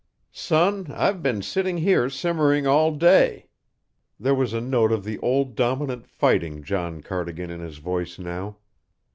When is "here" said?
1.77-2.09